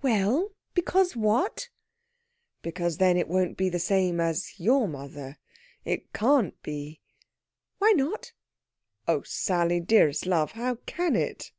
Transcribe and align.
"Well! 0.00 0.52
Because 0.74 1.16
what?" 1.16 1.68
"Because 2.62 2.98
then 2.98 3.16
it 3.16 3.26
won't 3.26 3.56
be 3.56 3.68
the 3.68 3.80
same 3.80 4.20
as 4.20 4.60
your 4.60 4.86
mother. 4.86 5.38
It 5.84 6.12
can't 6.12 6.54
be." 6.62 7.00
"Why 7.78 7.90
not?" 7.96 8.32
"Oh, 9.08 9.22
Sally 9.22 9.80
dearest 9.80 10.24
love 10.24 10.52
how 10.52 10.76
can 10.86 11.16
it?" 11.16 11.50